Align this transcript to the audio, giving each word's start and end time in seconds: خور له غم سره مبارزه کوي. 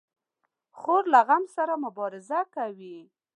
خور 0.77 1.03
له 1.13 1.19
غم 1.27 1.43
سره 1.55 1.73
مبارزه 1.85 2.39
کوي. 2.55 2.97